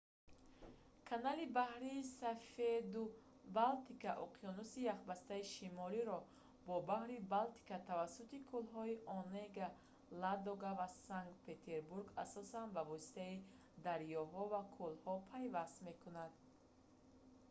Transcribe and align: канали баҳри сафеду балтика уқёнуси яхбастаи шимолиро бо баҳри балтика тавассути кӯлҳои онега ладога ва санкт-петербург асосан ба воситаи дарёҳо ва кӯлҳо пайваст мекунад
канали 1.09 1.45
баҳри 1.57 1.93
сафеду 2.19 3.03
балтика 3.59 4.11
уқёнуси 4.25 4.79
яхбастаи 4.95 5.43
шимолиро 5.53 6.19
бо 6.67 6.75
баҳри 6.89 7.17
балтика 7.35 7.77
тавассути 7.89 8.37
кӯлҳои 8.49 9.01
онега 9.19 9.67
ладога 10.21 10.71
ва 10.79 10.87
санкт-петербург 11.07 12.07
асосан 12.25 12.67
ба 12.75 12.81
воситаи 12.91 13.43
дарёҳо 13.85 14.43
ва 14.53 14.61
кӯлҳо 14.77 15.15
пайваст 15.31 15.75
мекунад 15.87 16.31